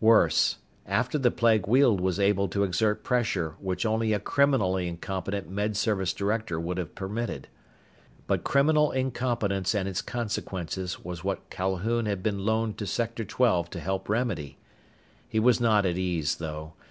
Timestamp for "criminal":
8.44-8.92